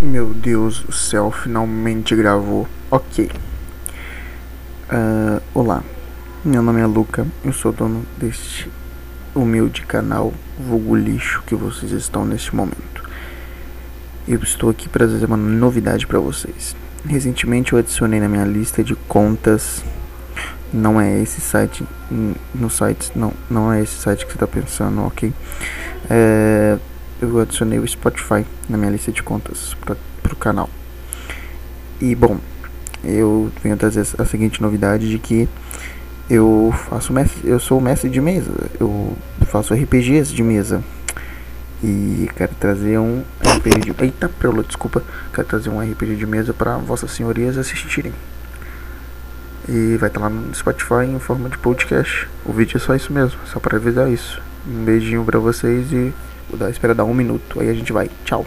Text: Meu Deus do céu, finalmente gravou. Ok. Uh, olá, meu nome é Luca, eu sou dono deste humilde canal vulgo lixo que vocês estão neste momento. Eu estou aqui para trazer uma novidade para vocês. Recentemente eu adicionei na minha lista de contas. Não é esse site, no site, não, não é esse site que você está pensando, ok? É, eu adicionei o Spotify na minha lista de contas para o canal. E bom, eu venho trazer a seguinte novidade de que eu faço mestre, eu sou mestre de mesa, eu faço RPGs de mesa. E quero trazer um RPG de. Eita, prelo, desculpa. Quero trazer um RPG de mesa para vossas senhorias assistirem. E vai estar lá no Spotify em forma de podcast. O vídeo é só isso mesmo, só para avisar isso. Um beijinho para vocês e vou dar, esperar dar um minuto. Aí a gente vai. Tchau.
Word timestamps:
Meu 0.00 0.34
Deus 0.34 0.80
do 0.80 0.92
céu, 0.92 1.30
finalmente 1.30 2.16
gravou. 2.16 2.66
Ok. 2.90 3.30
Uh, 4.90 5.40
olá, 5.54 5.84
meu 6.44 6.60
nome 6.62 6.80
é 6.80 6.86
Luca, 6.86 7.24
eu 7.44 7.52
sou 7.52 7.72
dono 7.72 8.04
deste 8.18 8.68
humilde 9.34 9.82
canal 9.82 10.32
vulgo 10.58 10.94
lixo 10.96 11.42
que 11.46 11.54
vocês 11.54 11.92
estão 11.92 12.24
neste 12.24 12.54
momento. 12.54 13.08
Eu 14.26 14.40
estou 14.42 14.68
aqui 14.68 14.88
para 14.88 15.06
trazer 15.06 15.26
uma 15.26 15.36
novidade 15.36 16.06
para 16.08 16.18
vocês. 16.18 16.74
Recentemente 17.06 17.72
eu 17.72 17.78
adicionei 17.78 18.18
na 18.18 18.28
minha 18.28 18.44
lista 18.44 18.82
de 18.82 18.96
contas. 18.96 19.82
Não 20.72 21.00
é 21.00 21.22
esse 21.22 21.40
site, 21.40 21.84
no 22.52 22.68
site, 22.68 23.12
não, 23.14 23.32
não 23.48 23.72
é 23.72 23.80
esse 23.80 23.94
site 23.94 24.26
que 24.26 24.32
você 24.32 24.36
está 24.36 24.46
pensando, 24.46 25.02
ok? 25.02 25.32
É, 26.10 26.78
eu 27.20 27.40
adicionei 27.40 27.78
o 27.78 27.86
Spotify 27.86 28.44
na 28.68 28.76
minha 28.76 28.90
lista 28.90 29.12
de 29.12 29.22
contas 29.22 29.74
para 29.80 30.32
o 30.32 30.36
canal. 30.36 30.68
E 32.00 32.14
bom, 32.14 32.38
eu 33.02 33.50
venho 33.62 33.76
trazer 33.76 34.06
a 34.18 34.24
seguinte 34.24 34.60
novidade 34.60 35.08
de 35.08 35.18
que 35.18 35.48
eu 36.28 36.72
faço 36.88 37.12
mestre, 37.12 37.48
eu 37.48 37.60
sou 37.60 37.80
mestre 37.80 38.08
de 38.08 38.20
mesa, 38.20 38.52
eu 38.80 39.16
faço 39.46 39.74
RPGs 39.74 40.34
de 40.34 40.42
mesa. 40.42 40.82
E 41.82 42.30
quero 42.34 42.54
trazer 42.54 42.98
um 42.98 43.22
RPG 43.42 43.92
de. 43.92 44.04
Eita, 44.04 44.26
prelo, 44.26 44.64
desculpa. 44.64 45.02
Quero 45.34 45.46
trazer 45.46 45.68
um 45.68 45.80
RPG 45.80 46.16
de 46.16 46.24
mesa 46.24 46.54
para 46.54 46.78
vossas 46.78 47.10
senhorias 47.10 47.58
assistirem. 47.58 48.12
E 49.68 49.96
vai 49.98 50.08
estar 50.08 50.20
lá 50.20 50.30
no 50.30 50.54
Spotify 50.54 51.04
em 51.06 51.18
forma 51.18 51.48
de 51.50 51.58
podcast. 51.58 52.26
O 52.44 52.52
vídeo 52.54 52.78
é 52.78 52.80
só 52.80 52.94
isso 52.94 53.12
mesmo, 53.12 53.38
só 53.46 53.60
para 53.60 53.76
avisar 53.76 54.10
isso. 54.10 54.40
Um 54.66 54.82
beijinho 54.82 55.22
para 55.24 55.38
vocês 55.38 55.92
e 55.92 56.14
vou 56.48 56.58
dar, 56.58 56.70
esperar 56.70 56.94
dar 56.94 57.04
um 57.04 57.14
minuto. 57.14 57.60
Aí 57.60 57.68
a 57.68 57.74
gente 57.74 57.92
vai. 57.92 58.10
Tchau. 58.24 58.46